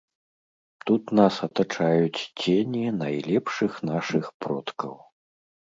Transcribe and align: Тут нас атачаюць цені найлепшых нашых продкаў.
Тут 0.89 1.03
нас 1.19 1.35
атачаюць 1.47 2.23
цені 2.41 2.83
найлепшых 3.03 3.71
нашых 3.93 4.23
продкаў. 4.47 4.95